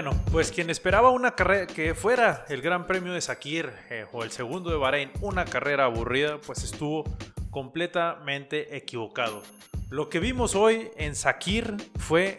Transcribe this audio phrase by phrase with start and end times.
[0.00, 4.22] Bueno, pues quien esperaba una carrera que fuera el Gran Premio de Sakir eh, o
[4.22, 7.02] el segundo de Bahrein, una carrera aburrida, pues estuvo
[7.50, 9.42] completamente equivocado.
[9.90, 12.38] Lo que vimos hoy en Sakir fue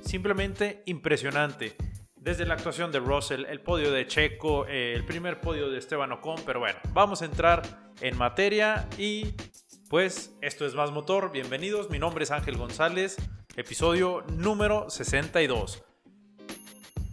[0.00, 1.76] simplemente impresionante.
[2.16, 6.10] Desde la actuación de Russell, el podio de Checo, eh, el primer podio de Esteban
[6.10, 7.62] Ocon, pero bueno, vamos a entrar
[8.00, 9.36] en materia y
[9.88, 13.14] pues esto es Más Motor, bienvenidos, mi nombre es Ángel González,
[13.54, 15.84] episodio número 62.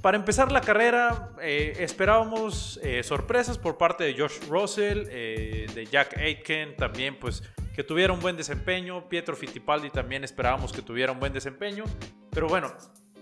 [0.05, 5.87] Para empezar la carrera, eh, esperábamos eh, sorpresas por parte de Josh Russell, eh, de
[5.87, 7.41] Jack Aitken, también pues
[7.73, 9.09] que tuviera un buen desempeño.
[9.09, 11.85] Pietro Fittipaldi también esperábamos que tuviera un buen desempeño.
[12.29, 12.71] Pero bueno,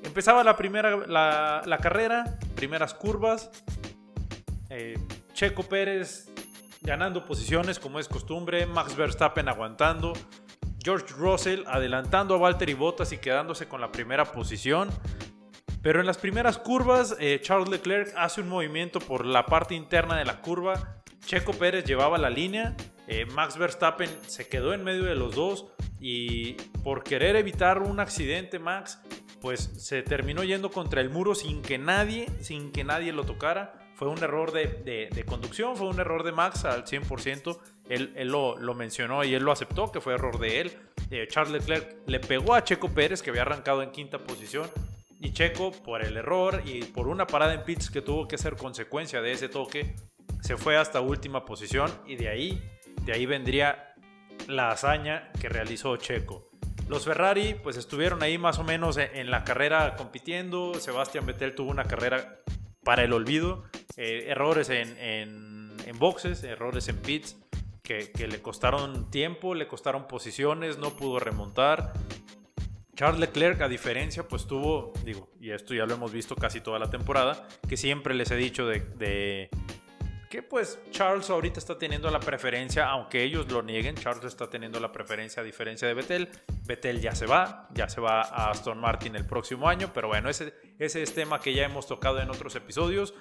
[0.04, 3.50] empezaba la primera la, la carrera, primeras curvas.
[5.34, 6.30] Checo Pérez
[6.82, 10.12] ganando posiciones como es costumbre, Max Verstappen aguantando,
[10.84, 14.90] George Russell adelantando a Valtteri Bottas y quedándose con la primera posición.
[15.84, 20.18] Pero en las primeras curvas, eh, Charles Leclerc hace un movimiento por la parte interna
[20.18, 21.04] de la curva.
[21.26, 22.74] Checo Pérez llevaba la línea.
[23.06, 25.68] Eh, Max Verstappen se quedó en medio de los dos.
[26.00, 29.02] Y por querer evitar un accidente, Max,
[29.42, 33.74] pues se terminó yendo contra el muro sin que nadie, sin que nadie lo tocara.
[33.96, 37.58] Fue un error de, conducción, fue un error de Max al 100%.
[37.90, 40.78] Él, lo, mencionó y él lo aceptó que fue error de él.
[41.12, 44.70] Eh, Charles Leclerc le pegó a Checo Pérez, que había arrancado en quinta posición.
[45.24, 48.58] Y Checo, por el error y por una parada en pits que tuvo que ser
[48.58, 49.96] consecuencia de ese toque,
[50.42, 52.62] se fue hasta última posición y de ahí,
[53.04, 53.96] de ahí vendría
[54.48, 56.50] la hazaña que realizó Checo.
[56.90, 60.74] Los Ferrari pues estuvieron ahí más o menos en la carrera compitiendo.
[60.74, 62.42] Sebastián Vettel tuvo una carrera
[62.84, 63.64] para el olvido.
[63.96, 67.38] Eh, errores en, en, boxes, errores en pits
[67.82, 71.94] que, le costaron tiempo, le costaron posiciones, no pudo remontar.
[72.96, 76.78] Charles Leclerc, a diferencia, pues tuvo, digo, y esto ya lo hemos visto casi toda
[76.78, 79.50] la temporada, que siempre les he dicho de,
[80.30, 84.80] que pues Charles ahorita está teniendo la preferencia, aunque ellos lo nieguen, Charles está teniendo
[84.80, 86.30] la preferencia a diferencia de Vettel.
[86.66, 90.30] Vettel ya se va, ya se va a Aston Martin el próximo año, pero bueno,
[90.30, 93.14] ese, ese es tema que ya hemos tocado en otros episodios.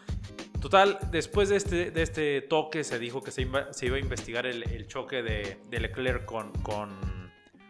[0.61, 4.87] Total, después de este, de este toque se dijo que se iba, a investigar el,
[4.87, 7.12] choque de, de Leclerc con, con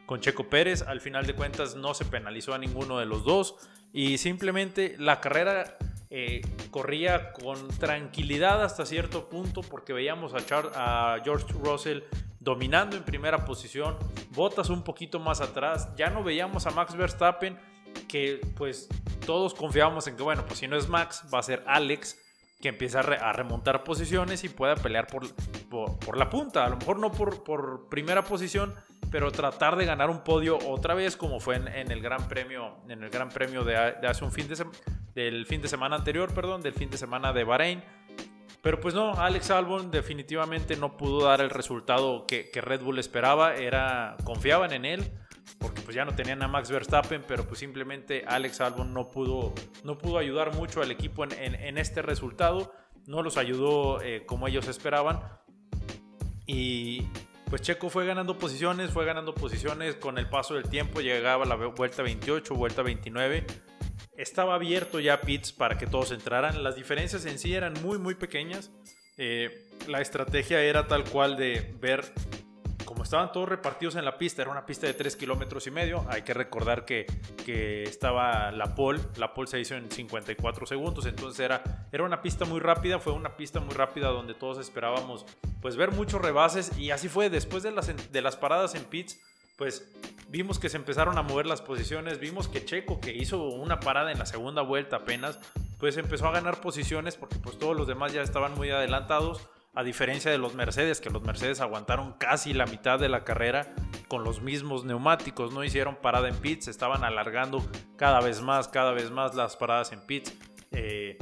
[0.06, 0.82] con Checo Pérez.
[0.82, 3.56] Al final de cuentas no se penalizó a ninguno de los dos.
[3.92, 5.76] Y simplemente la carrera
[6.14, 12.00] eh, corría con tranquilidad hasta cierto punto porque veíamos a, George Russell
[12.38, 13.96] dominando en primera posición,
[14.32, 17.58] botas un poquito más atrás, ya no veíamos a Max Verstappen
[18.08, 18.90] que pues
[19.24, 22.18] todos confiábamos en que bueno, pues si no es Max va a ser Alex
[22.60, 25.34] que empieza a, remontar posiciones y pueda pelear por,
[25.70, 28.74] por, la punta, a lo mejor no por, por primera posición,
[29.12, 33.04] pero tratar de ganar un podio otra vez como fue en, el Gran Premio, en
[33.04, 34.66] el Gran Premio de, hace un fin de
[35.14, 37.84] del fin de semana anterior, perdón, del fin de semana de Bahrein.
[38.62, 43.54] Pero pues no, Alex Albon definitivamente no pudo dar el resultado que, Red Bull esperaba,
[43.54, 45.12] era confiaban en él
[45.58, 49.52] porque pues ya no tenían a Max Verstappen, pero pues simplemente Alex Albon no pudo,
[49.84, 52.72] no pudo ayudar mucho al equipo en, este resultado,
[53.06, 55.20] no los ayudó eh, como ellos esperaban
[56.46, 57.08] y,
[57.52, 61.46] pues Checo fue ganando posiciones, fue ganando posiciones con el paso del tiempo, llegaba a
[61.46, 63.44] la vuelta 28, vuelta 29.
[64.16, 66.64] Estaba abierto ya pits para que todos entraran.
[66.64, 68.70] Las diferencias en sí eran muy, muy pequeñas.
[69.18, 72.04] Eh, la estrategia era tal cual de ver
[72.92, 76.04] como estaban todos repartidos en la pista, era una pista de 3 kilómetros y medio,
[76.10, 77.06] hay que recordar que,
[77.42, 82.20] que estaba la pole, la pole se hizo en 54 segundos, entonces era, era una
[82.20, 85.24] pista muy rápida, fue una pista muy rápida donde todos esperábamos
[85.62, 89.18] pues ver muchos rebases y así fue, después de las, de las paradas en pits,
[89.56, 89.90] pues
[90.28, 94.12] vimos que se empezaron a mover las posiciones, vimos que Checo, que hizo una parada
[94.12, 95.40] en la segunda vuelta apenas,
[95.78, 99.82] pues empezó a ganar posiciones porque pues todos los demás ya estaban muy adelantados a
[99.82, 103.74] diferencia de los Mercedes, que los Mercedes aguantaron casi la mitad de la carrera
[104.06, 107.66] con los mismos neumáticos, no hicieron parada en pits, estaban alargando
[107.96, 110.34] cada vez más, cada vez más las paradas en pits.
[110.72, 111.16] Eh,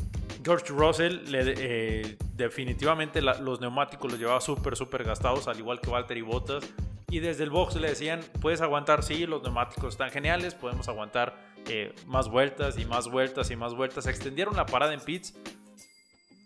[0.45, 6.23] George Russell eh, definitivamente los neumáticos los llevaba súper, súper gastados, al igual que Valtteri
[6.23, 6.65] Bottas.
[7.11, 11.37] Y desde el box le decían, puedes aguantar, sí, los neumáticos están geniales, podemos aguantar
[11.67, 14.07] eh, más vueltas y más vueltas y más vueltas.
[14.07, 15.35] Extendieron la parada en pits,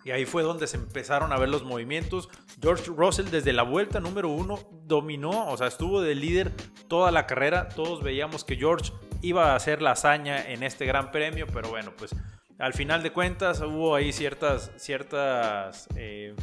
[0.05, 2.29] y ahí fue donde se empezaron a ver los movimientos.
[2.61, 6.53] George Russell desde la vuelta número uno dominó, o sea, estuvo de líder
[6.89, 7.69] toda la carrera.
[7.71, 8.93] Todos veíamos que George
[9.23, 12.15] iba a hacer la hazaña en este gran premio, pero bueno, pues
[12.59, 16.35] al final de cuentas hubo ahí ciertas, ciertas eh,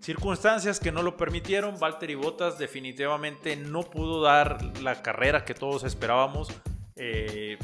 [0.00, 1.78] circunstancias que no lo permitieron.
[1.78, 6.48] Valtteri Bottas definitivamente no pudo dar la carrera que todos esperábamos.
[6.96, 7.58] Eh,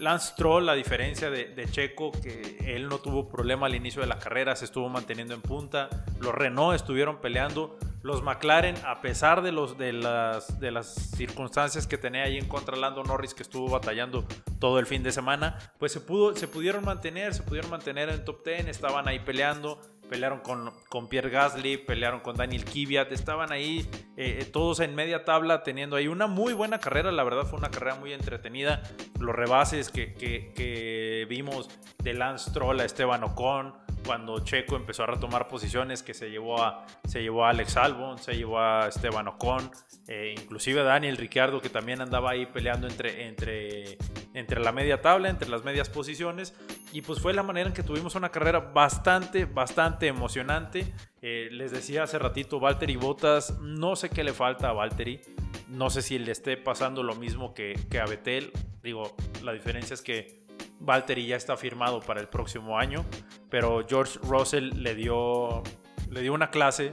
[0.00, 4.18] Lance Troll, a diferencia de, Checo, que él no tuvo problema al inicio de la
[4.18, 5.90] carrera, se estuvo manteniendo en punta.
[6.20, 7.78] Los Renault estuvieron peleando.
[8.02, 12.48] Los McLaren, a pesar de, los, de, las, de las circunstancias que tenía ahí en
[12.48, 14.24] contra Lando Norris, que estuvo batallando
[14.58, 18.24] todo el fin de semana, pues se, pudo, se pudieron mantener, se pudieron mantener en
[18.24, 19.78] top 10, estaban ahí peleando
[20.10, 25.24] pelearon con, con Pierre Gasly, pelearon con Daniel Kvyat, estaban ahí eh, todos en media
[25.24, 28.82] tabla teniendo ahí una muy buena carrera, la verdad fue una carrera muy entretenida,
[29.20, 31.70] los rebases que, que, que vimos
[32.02, 33.72] de Lance Troll a Esteban Ocon,
[34.04, 38.18] cuando Checo empezó a retomar posiciones, que se llevó a, se llevó a Alex Albon,
[38.18, 39.70] se llevó a Esteban Ocon,
[40.08, 43.98] eh, inclusive a Daniel Ricciardo, que también andaba ahí peleando entre, entre,
[44.34, 46.54] entre la media tabla, entre las medias posiciones.
[46.92, 50.92] Y pues fue la manera en que tuvimos una carrera bastante, bastante emocionante.
[51.22, 55.20] Eh, les decía hace ratito, Valtteri Bottas, no sé qué le falta a Valtteri.
[55.68, 58.50] No sé si le esté pasando lo mismo que, que a Betel.
[58.82, 60.39] Digo, la diferencia es que
[60.80, 63.04] Valtteri ya está firmado para el próximo año,
[63.48, 65.62] pero George Russell le dio,
[66.10, 66.90] le dio una clase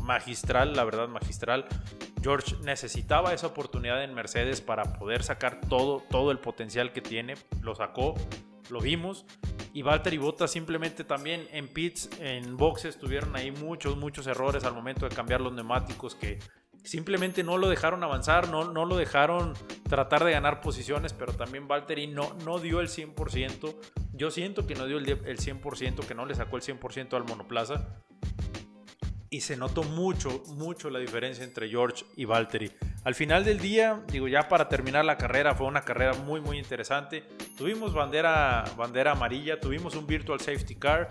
[0.00, 1.66] magistral, la verdad magistral.
[2.22, 7.34] George necesitaba esa oportunidad en Mercedes para poder sacar todo, todo el potencial que tiene.
[7.60, 8.14] Lo sacó,
[8.70, 9.26] lo vimos.
[9.72, 14.72] Y Valtteri Bottas simplemente también en pits, en boxes, tuvieron ahí muchos, muchos errores al
[14.72, 16.38] momento de cambiar los neumáticos que
[16.86, 19.54] simplemente no lo dejaron avanzar, no, no lo dejaron
[19.88, 23.74] tratar de ganar posiciones, pero también Valtteri no, no dio el 100%.
[24.12, 27.24] Yo siento que no dio el, el 100%, que no le sacó el 100% al
[27.24, 27.88] monoplaza.
[29.28, 32.70] Y se notó mucho, mucho la diferencia entre George y Valtteri.
[33.02, 36.56] Al final del día, digo, ya para terminar la carrera, fue una carrera muy, muy
[36.56, 37.24] interesante.
[37.58, 41.08] Tuvimos bandera, bandera amarilla, tuvimos un virtual safety car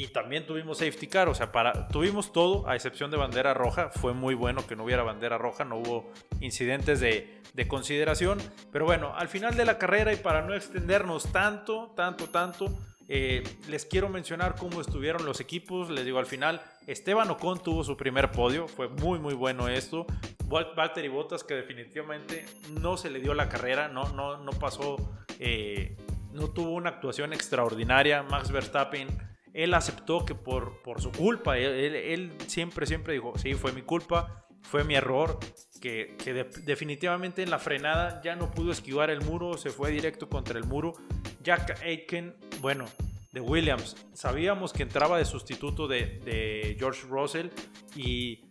[0.00, 1.52] y también tuvimos safety car, o sea,
[1.92, 3.90] tuvimos todo a excepción de bandera roja.
[3.90, 6.10] Fue muy bueno que no hubiera bandera roja, no hubo
[6.40, 8.38] incidentes de, de consideración.
[8.72, 13.42] Pero bueno, al final de la carrera y para no extendernos tanto, tanto, tanto, eh,
[13.68, 15.90] les quiero mencionar cómo estuvieron los equipos.
[15.90, 18.68] Les digo, al final, Esteban Ocon tuvo su primer podio.
[18.68, 20.06] Fue muy, muy bueno esto.
[20.46, 24.96] Valtteri Bottas, que definitivamente no se le dio la carrera, no, no, no pasó,
[25.38, 25.94] eh,
[26.32, 28.22] no tuvo una actuación extraordinaria.
[28.22, 29.08] Max Verstappen
[29.54, 34.46] él aceptó que por, por su culpa, él, siempre, siempre dijo, sí, fue mi culpa,
[34.62, 35.38] fue mi error,
[35.80, 36.16] que,
[36.64, 40.64] definitivamente en la frenada ya no pudo esquivar el muro, se fue directo contra el
[40.64, 40.94] muro.
[41.42, 42.84] Jack Aiken, bueno,
[43.32, 47.48] de Williams, sabíamos que entraba de sustituto de, George Russell
[47.96, 48.44] y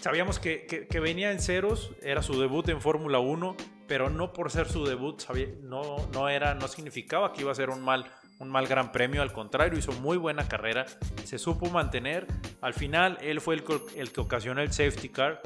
[0.00, 3.56] sabíamos que, que, venía en ceros, era su debut en Fórmula 1,
[3.88, 5.22] pero no por ser su debut,
[5.62, 8.06] no, no, era, no significaba que iba a ser un mal
[8.38, 10.86] un mal gran premio, al contrario, hizo muy buena carrera,
[11.24, 12.26] se supo mantener.
[12.60, 13.64] Al final, él fue el,
[13.96, 15.40] el que ocasionó el safety car,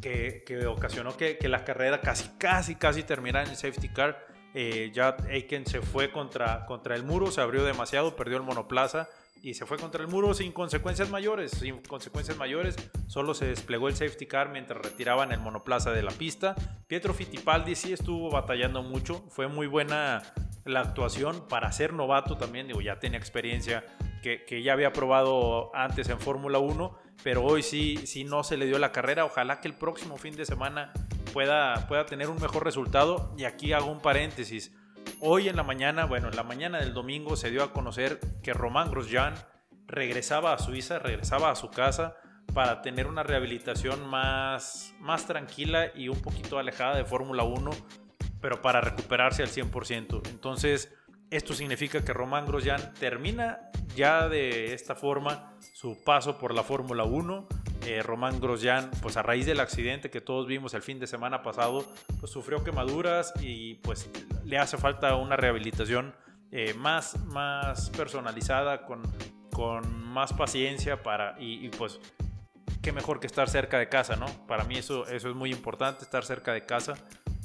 [0.00, 4.26] que, que ocasionó que, que, la carrera casi, casi, casi terminara en el safety car.
[4.52, 9.08] Eh, ya Aiken se fue contra, contra el muro, se abrió demasiado, perdió el monoplaza
[9.42, 11.52] y se fue contra el muro sin consecuencias mayores.
[11.52, 16.10] Sin consecuencias mayores, solo se desplegó el safety car mientras retiraban el monoplaza de la
[16.10, 16.54] pista.
[16.86, 20.22] Pietro Fittipaldi sí estuvo batallando mucho, fue muy buena
[20.64, 23.84] la actuación para ser novato también, digo, ya tenía experiencia
[24.22, 28.66] que, ya había probado antes en Fórmula 1, pero hoy sí, sí no se le
[28.66, 29.24] dio la carrera.
[29.24, 30.92] Ojalá que el próximo fin de semana
[31.32, 33.34] pueda, pueda tener un mejor resultado.
[33.36, 34.74] Y aquí hago un paréntesis.
[35.20, 38.52] Hoy en la mañana, bueno, en la mañana del domingo se dio a conocer que
[38.52, 39.34] Román Grosjean
[39.86, 42.16] regresaba a Suiza, regresaba a su casa
[42.54, 47.70] para tener una rehabilitación más, más tranquila y un poquito alejada de Fórmula 1
[48.40, 50.28] pero para recuperarse al 100%.
[50.28, 50.92] Entonces,
[51.30, 57.04] esto significa que Román Grosjean termina ya de esta forma su paso por la Fórmula
[57.04, 57.48] 1.
[57.86, 61.42] Eh, Román Grosjean, pues a raíz del accidente que todos vimos el fin de semana
[61.42, 61.86] pasado,
[62.18, 64.10] pues sufrió quemaduras y pues
[64.44, 66.14] le hace falta una rehabilitación
[66.50, 69.02] eh, más, más personalizada, con,
[69.52, 72.00] con más paciencia para, y, y, pues
[72.82, 74.26] qué mejor que estar cerca de casa, ¿no?
[74.48, 76.94] Para mí eso, eso es muy importante, estar cerca de casa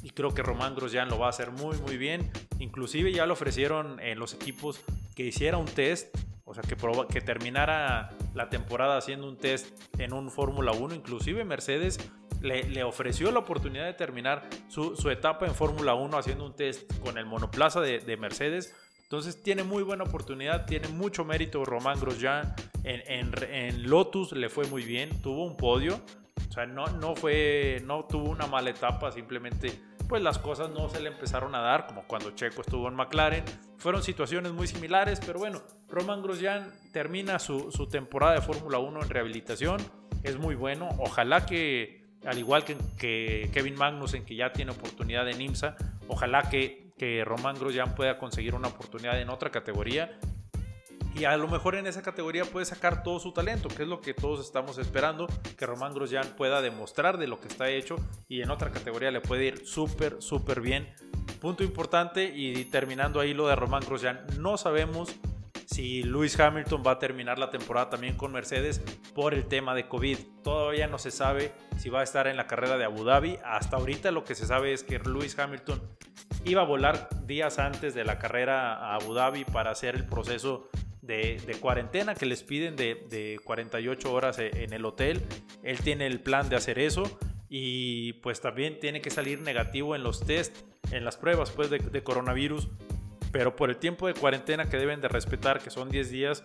[0.06, 2.30] y creo que Román Grosjean lo va a hacer muy muy bien.
[2.60, 4.80] Inclusive ya le ofrecieron en los equipos
[5.16, 6.76] que hiciera un test, o sea, que,
[7.12, 9.66] que terminara la temporada haciendo un test
[9.98, 10.94] en un Fórmula 1.
[10.94, 11.98] Inclusive Mercedes
[12.40, 16.54] le, le, ofreció la oportunidad de terminar su, su etapa en Fórmula 1 haciendo un
[16.54, 18.76] test con el monoplaza de, de, Mercedes.
[19.02, 22.54] Entonces tiene muy buena oportunidad, tiene mucho mérito Román Grosjean.
[22.84, 26.00] En, en, en Lotus le fue muy bien, tuvo un podio.
[26.48, 30.88] O sea, no, no, fue, no tuvo una mala etapa, simplemente pues las cosas no
[30.88, 33.44] se le empezaron a dar, como cuando Checo estuvo en McLaren.
[33.78, 39.02] Fueron situaciones muy similares, pero bueno, Roman Grosjean termina su, su temporada de Fórmula 1
[39.02, 39.80] en rehabilitación.
[40.22, 40.88] Es muy bueno.
[40.98, 45.76] Ojalá que, al igual que, que Kevin Magnussen, que ya tiene oportunidad en IMSA,
[46.08, 50.18] ojalá que, que Román Grosjean pueda conseguir una oportunidad en otra categoría
[51.18, 54.00] y a lo mejor en esa categoría puede sacar todo su talento, que es lo
[54.00, 57.96] que todos estamos esperando, que Román Grosjean pueda demostrar de lo que está hecho
[58.28, 60.92] y en otra categoría le puede ir súper, súper bien.
[61.40, 65.16] Punto importante y terminando ahí lo de Román Grosjean, no sabemos
[65.64, 68.80] si Lewis Hamilton va a terminar la temporada también con Mercedes
[69.14, 70.18] por el tema de COVID.
[70.44, 73.38] Todavía no se sabe si va a estar en la carrera de Abu Dhabi.
[73.44, 75.82] Hasta ahorita lo que se sabe es que Lewis Hamilton
[76.44, 80.68] iba a volar días antes de la carrera a Abu Dhabi para hacer el proceso
[81.06, 85.22] de, cuarentena que les piden de, 48 horas e, en el hotel.
[85.62, 90.02] Él tiene el plan de hacer eso y pues también tiene que salir negativo en
[90.02, 90.56] los test,
[90.90, 92.68] en las pruebas pues de, de coronavirus.
[93.32, 96.44] Pero por el tiempo de cuarentena que deben de respetar, que son 10 días,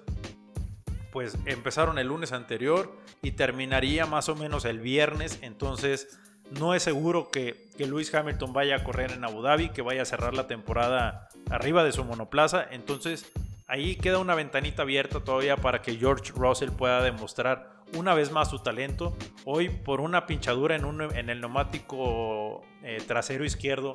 [1.11, 5.39] pues empezaron el lunes anterior y terminaría más o menos el viernes.
[5.41, 9.81] Entonces no es seguro que, que Lewis Hamilton vaya a correr en Abu Dhabi, que
[9.81, 12.65] vaya a cerrar la temporada arriba de su monoplaza.
[12.71, 13.31] Entonces
[13.71, 18.49] ahí queda una ventanita abierta todavía para que George Russell pueda demostrar una vez más
[18.49, 19.15] su talento.
[19.45, 23.93] Hoy por una pinchadura en, el neumático eh, trasero izquierdo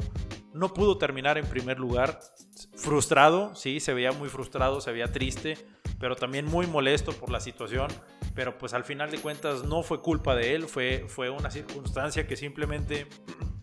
[0.54, 2.20] no pudo terminar en primer lugar.
[2.74, 5.58] Frustrado, sí, se veía muy frustrado, se veía triste,
[6.00, 7.88] pero también muy molesto por la situación.
[8.34, 12.26] Pero pues al final de cuentas no fue culpa de él, fue, fue una circunstancia
[12.26, 13.06] que simplemente,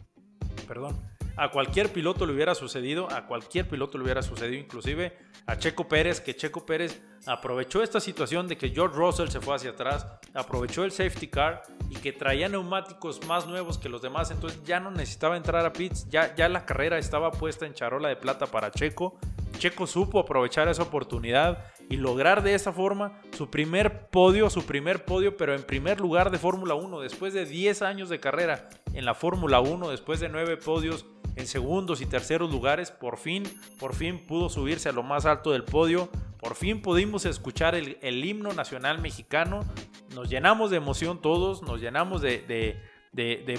[0.68, 1.02] perdón,
[1.36, 5.88] a cualquier piloto le hubiera sucedido, a cualquier piloto le hubiera sucedido, inclusive a Checo
[5.88, 10.08] Pérez, que Checo Pérez aprovechó esta situación de que George Russell se fue hacia atrás,
[10.34, 14.80] aprovechó el safety car y que traía neumáticos más nuevos que los demás, entonces ya
[14.80, 18.48] no necesitaba entrar a pits, ya, ya la carrera estaba puesta en charola de plata
[18.48, 19.18] para Checo.
[19.64, 25.06] Checo supo aprovechar esa oportunidad y lograr de esa forma su primer podio, su primer
[25.06, 29.06] podio, pero en primer lugar de Fórmula 1, después de 10 años de carrera en
[29.06, 31.06] la Fórmula 1, después de 9 podios
[31.38, 33.44] en segundos y terceros lugares, por fin,
[33.80, 36.10] por fin pudo subirse a lo más alto del podio,
[36.42, 39.62] por fin pudimos escuchar el, himno nacional mexicano,
[40.14, 42.82] nos llenamos de emoción todos, nos llenamos de,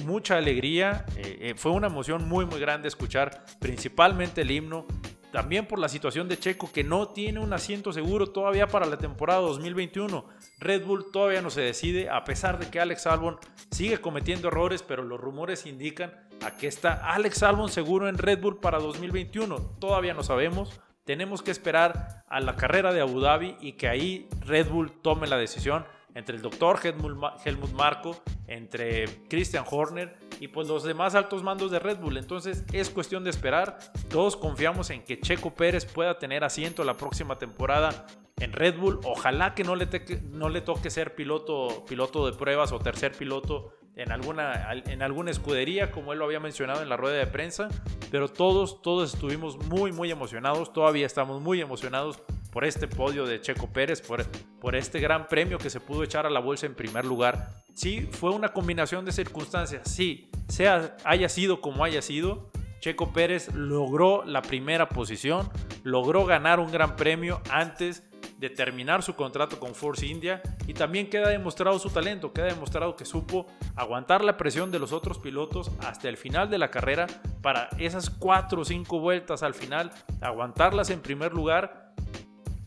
[0.04, 4.86] mucha alegría, eh, eh, fue una emoción muy muy grande escuchar principalmente el himno,
[5.34, 8.98] también por la situación de Checo que no tiene un asiento seguro todavía para la
[8.98, 10.24] temporada 2021.
[10.60, 13.38] Red Bull todavía no se decide, a pesar de que Alex Albon
[13.72, 16.14] sigue cometiendo errores, pero los rumores indican
[16.46, 19.56] a que está Alex Albon seguro en Red Bull para 2021.
[19.80, 20.80] Todavía no sabemos.
[21.04, 25.26] Tenemos que esperar a la carrera de Abu Dhabi y que ahí Red Bull tome
[25.26, 28.16] la decisión entre el doctor Helmut Marco,
[28.46, 32.16] entre Christian Horner y pues los demás altos mandos de Red Bull.
[32.16, 33.78] Entonces es cuestión de esperar.
[34.08, 38.06] Todos confiamos en que Checo Pérez pueda tener asiento la próxima temporada
[38.38, 39.00] en Red Bull.
[39.04, 39.88] Ojalá que no le,
[40.30, 45.30] no le toque ser piloto, piloto de pruebas o tercer piloto en alguna, en alguna
[45.30, 47.68] escudería, como él lo había mencionado en la rueda de prensa.
[48.10, 50.72] Pero todos, todos estuvimos muy, muy emocionados.
[50.72, 52.20] Todavía estamos muy emocionados
[52.54, 54.24] por este podio de Checo Pérez, por,
[54.60, 57.64] por este gran premio que se pudo echar a la bolsa en primer lugar.
[57.74, 63.52] Sí, fue una combinación de circunstancias, sí, sea haya sido como haya sido, Checo Pérez
[63.54, 65.50] logró la primera posición,
[65.82, 68.04] logró ganar un gran premio antes
[68.38, 72.94] de terminar su contrato con Force India y también queda demostrado su talento, queda demostrado
[72.94, 77.08] que supo aguantar la presión de los otros pilotos hasta el final de la carrera
[77.42, 81.84] para esas cuatro o cinco vueltas al final, aguantarlas en primer lugar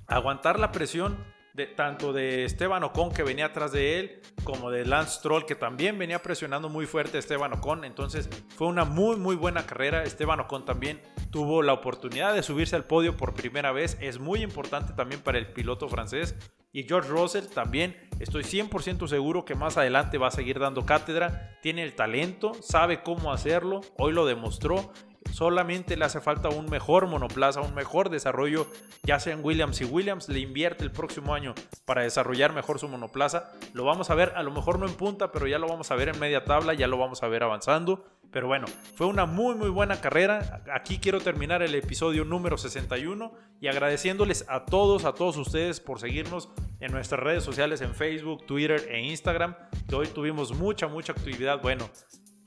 [0.07, 1.17] aguantar la presión
[1.65, 5.97] tanto de Esteban Ocon que venía atrás de él, como de Lance Stroll que también
[5.97, 7.83] venía presionando muy fuerte a Esteban Ocon.
[7.83, 10.03] Entonces fue una muy muy buena carrera.
[10.03, 13.97] Esteban Ocon también tuvo la oportunidad de subirse al podio por primera vez.
[14.01, 16.35] Es muy importante también para el piloto francés.
[16.71, 21.57] Y George Russell también estoy 100% seguro que más adelante va a seguir dando cátedra.
[21.63, 23.81] Tiene el talento, sabe cómo hacerlo.
[23.97, 24.91] Hoy lo demostró
[25.37, 28.65] Solamente le hace falta un mejor monoplaza, un mejor desarrollo,
[29.03, 29.77] ya sea en Williams.
[29.77, 31.53] Si Williams le invierte el próximo año
[31.85, 35.31] para desarrollar mejor su monoplaza, lo vamos a ver, a lo mejor no en punta,
[35.31, 38.03] pero ya lo vamos a ver en media tabla, ya lo vamos a ver avanzando.
[38.31, 38.65] Pero bueno,
[38.95, 40.63] fue una muy muy buena carrera.
[40.73, 45.99] Aquí quiero terminar el episodio número 61 y agradeciéndoles a todos, a todos ustedes por
[45.99, 49.55] seguirnos en nuestras redes sociales en Facebook, Twitter e Instagram.
[49.93, 51.61] Hoy tuvimos mucha, mucha actividad.
[51.61, 51.87] Bueno,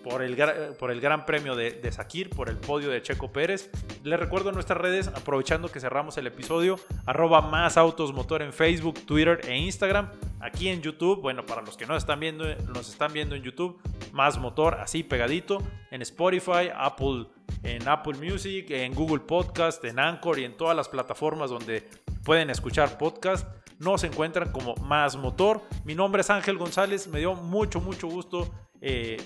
[0.03, 0.37] por el,
[0.79, 3.71] por el Gran Premio de, de Sakir, por el podio de Checo Pérez.
[4.03, 9.01] Les recuerdo nuestras redes, aprovechando que cerramos el episodio, arroba más autos motor en Facebook,
[9.07, 10.11] Twitter e Instagram.
[10.41, 13.79] Aquí en YouTube, bueno, para los que no están viendo, nos están viendo en YouTube,
[14.13, 15.59] más motor así pegadito.
[15.91, 17.27] En Spotify, Apple,
[17.63, 21.89] en Apple Music, en Google Podcast, en Anchor y en todas las plataformas donde
[22.25, 23.47] pueden escuchar podcast.
[23.79, 25.63] Nos encuentran como Más Motor.
[25.85, 27.09] Mi nombre es Ángel González.
[27.09, 29.17] Me dio mucho, mucho gusto eh,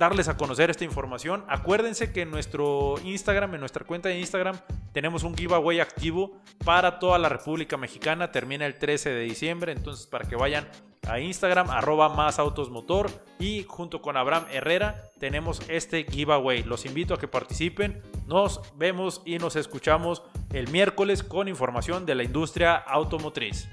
[0.00, 1.44] darles a conocer esta información.
[1.46, 4.58] Acuérdense que en nuestro Instagram, en nuestra cuenta de Instagram,
[4.94, 6.32] tenemos un giveaway activo
[6.64, 8.32] para toda la República Mexicana.
[8.32, 10.66] Termina el 13 de diciembre, entonces para que vayan
[11.06, 16.62] a Instagram, arroba más autos motor y junto con Abraham Herrera tenemos este giveaway.
[16.62, 18.02] Los invito a que participen.
[18.26, 20.22] Nos vemos y nos escuchamos
[20.54, 23.68] el miércoles con información de la industria automotriz.